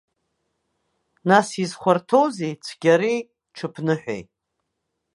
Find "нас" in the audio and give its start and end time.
1.29-1.47